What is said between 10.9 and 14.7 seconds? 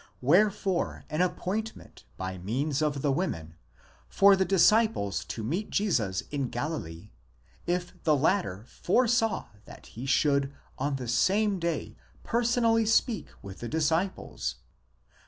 the same day personally speak with the disciples?